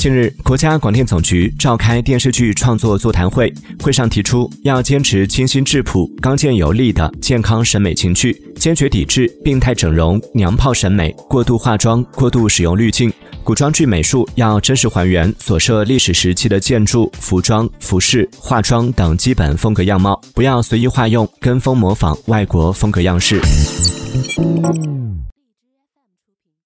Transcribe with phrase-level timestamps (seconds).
[0.00, 3.52] 近日，国家广电总局召开电视剧创作座谈会。
[3.82, 13.12] 会上提出，要坚持清新质朴、刚健有力的健康审美情趣，坚决抵制病态整容、娘炮审美、过度化妆、过度使用滤镜。
[13.44, 23.38] 古装剧美术要真实还原所涉历史时期的建筑、服装、服饰、化妆等基本风格样貌，不要随意化用，跟风模仿外国风格样式。